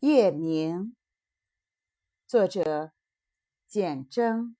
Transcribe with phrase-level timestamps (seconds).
[0.00, 0.96] 夜明，
[2.26, 2.92] 作者
[3.66, 4.56] 简征。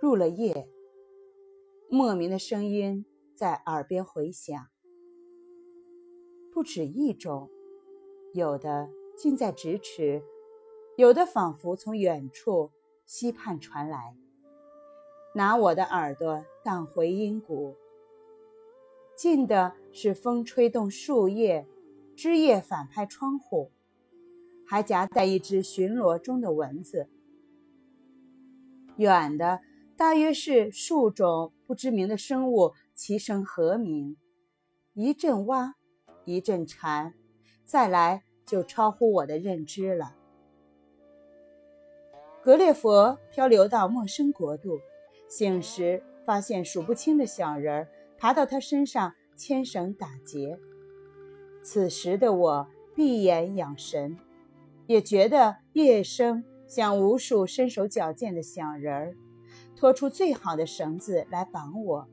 [0.00, 0.68] 入了夜，
[1.88, 4.60] 莫名的声音在耳边回响，
[6.52, 7.48] 不止一种，
[8.34, 10.20] 有的近在咫尺，
[10.96, 12.72] 有的仿佛从远处
[13.06, 14.16] 溪畔传来，
[15.36, 17.76] 拿我的耳朵当回音鼓。
[19.20, 21.66] 近的是风吹动树叶，
[22.16, 23.70] 枝叶反拍窗户，
[24.66, 27.06] 还夹带一只巡逻中的蚊子。
[28.96, 29.60] 远的
[29.94, 34.16] 大约是数种不知名的生物齐声和鸣，
[34.94, 35.74] 一阵蛙，
[36.24, 37.12] 一阵蝉，
[37.62, 40.16] 再来就超乎我的认知了。
[42.42, 44.80] 格列佛漂流到陌生国度，
[45.28, 47.88] 醒时发现数不清的小人儿。
[48.20, 50.58] 爬到他身上牵绳打结。
[51.62, 54.18] 此时的我闭眼养神，
[54.86, 59.16] 也觉得夜声像无数身手矫健的小人儿，
[59.74, 62.06] 拖出最好的绳子来绑我，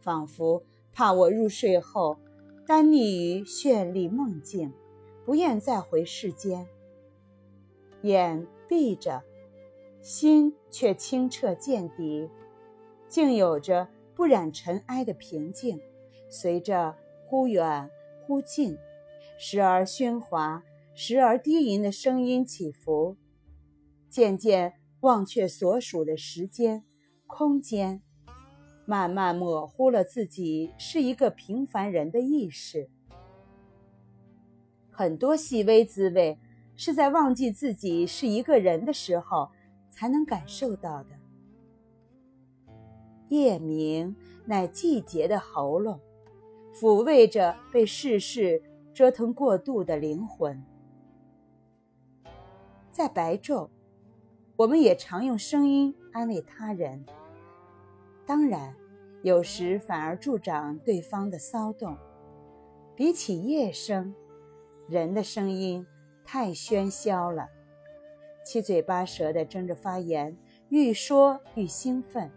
[0.00, 2.18] 仿佛怕我入睡后
[2.66, 4.70] 单溺于绚丽梦境，
[5.24, 6.66] 不愿再回世间。
[8.02, 9.22] 眼闭着，
[10.02, 12.28] 心却清澈见底，
[13.08, 13.88] 竟有着。
[14.16, 15.78] 不染尘埃的平静，
[16.30, 17.90] 随着忽远
[18.22, 18.78] 忽近、
[19.38, 20.64] 时而喧哗、
[20.94, 23.18] 时而低吟的声音起伏，
[24.08, 26.82] 渐渐忘却所属的时间、
[27.26, 28.00] 空间，
[28.86, 32.88] 慢慢模糊了自己是一个平凡人的意识。
[34.90, 36.38] 很多细微滋味，
[36.74, 39.50] 是在忘记自己是一个人的时候
[39.90, 41.10] 才能感受到的。
[43.28, 46.00] 夜明乃季节的喉咙，
[46.74, 48.62] 抚慰着被世事
[48.94, 50.64] 折腾过度的灵魂。
[52.92, 53.68] 在白昼，
[54.56, 57.04] 我们也常用声音安慰他人，
[58.24, 58.74] 当然，
[59.22, 61.96] 有时反而助长对方的骚动。
[62.94, 64.14] 比起夜声，
[64.88, 65.86] 人的声音
[66.24, 67.48] 太喧嚣了，
[68.44, 70.34] 七嘴八舌的争着发言，
[70.70, 72.30] 愈说愈兴奋。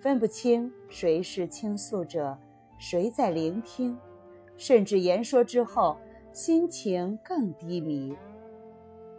[0.00, 2.38] 分不清谁是倾诉者，
[2.78, 3.98] 谁在聆听，
[4.56, 5.98] 甚至言说之后，
[6.32, 8.16] 心情更低迷。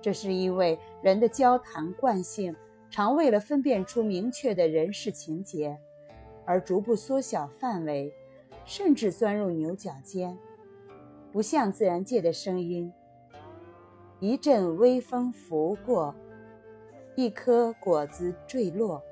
[0.02, 2.56] 这是因为人的交谈惯性
[2.90, 5.78] 常为了分辨出明确的人事情节，
[6.46, 8.14] 而逐步缩小范围，
[8.64, 10.38] 甚至钻入牛角尖，
[11.34, 12.90] 不像自然界的声音。
[14.22, 16.16] 一阵微风拂过，
[17.16, 19.04] 一颗果子坠落。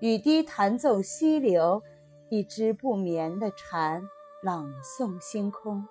[0.00, 1.82] 雨滴弹奏溪流，
[2.30, 4.02] 一只不眠的蝉
[4.42, 5.86] 朗诵星空，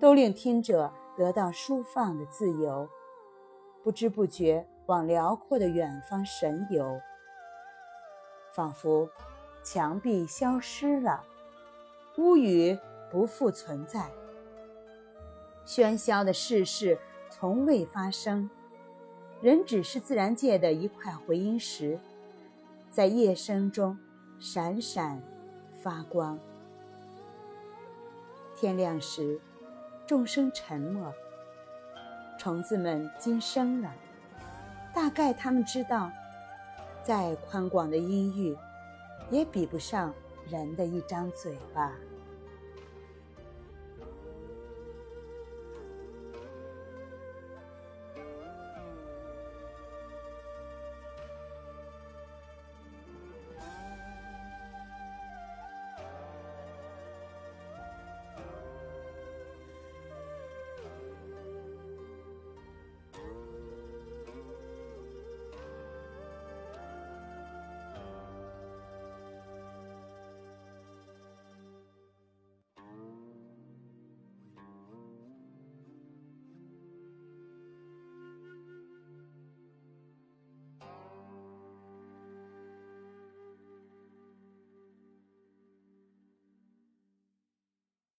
[0.00, 2.88] 都令听者得到舒放的自由，
[3.84, 7.00] 不知不觉往辽阔的远方神游。
[8.52, 9.08] 仿佛
[9.62, 11.22] 墙壁消失了，
[12.16, 12.76] 屋宇
[13.12, 14.10] 不复存在，
[15.64, 16.98] 喧嚣的世事
[17.30, 18.50] 从未发生，
[19.40, 21.96] 人只是自然界的一块回音石。
[22.98, 23.96] 在夜声中
[24.40, 25.22] 闪闪
[25.80, 26.36] 发光。
[28.56, 29.40] 天亮时，
[30.04, 31.14] 众生沉默。
[32.36, 33.94] 虫子们惊声了，
[34.92, 36.10] 大概他们知道，
[37.00, 38.58] 再宽广的音域，
[39.30, 40.12] 也比不上
[40.48, 41.92] 人的一张嘴巴。